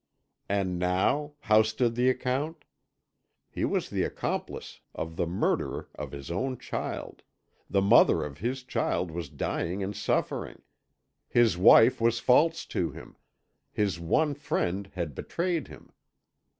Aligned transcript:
And 0.49 0.79
now 0.79 1.33
how 1.41 1.61
stood 1.61 1.93
the 1.93 2.09
account? 2.09 2.65
He 3.51 3.65
was 3.65 3.91
the 3.91 4.01
accomplice 4.01 4.79
of 4.95 5.15
the 5.15 5.27
murderer 5.27 5.89
of 5.93 6.11
his 6.11 6.31
own 6.31 6.57
child 6.57 7.21
the 7.69 7.83
mother 7.83 8.23
of 8.23 8.39
his 8.39 8.63
child 8.63 9.11
was 9.11 9.29
dying 9.29 9.81
in 9.81 9.93
suffering 9.93 10.63
his 11.27 11.55
wife 11.55 12.01
was 12.01 12.17
false 12.17 12.65
to 12.73 12.89
him 12.89 13.15
his 13.71 13.99
one 13.99 14.33
friend 14.33 14.89
had 14.95 15.13
betrayed 15.13 15.67
him. 15.67 15.91